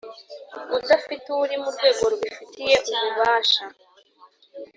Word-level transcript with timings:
udafite 0.77 1.25
uwurimo 1.29 1.65
urwego 1.69 2.03
rubifitiye 2.11 2.75
ububasha 2.95 3.63